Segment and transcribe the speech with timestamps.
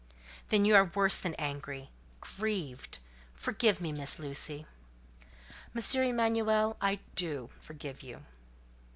[0.49, 2.97] "Then you are worse than angry—grieved.
[3.33, 4.65] Forgive me, Miss Lucy."
[5.75, 6.01] "M.
[6.03, 8.23] Emanuel, I do forgive you."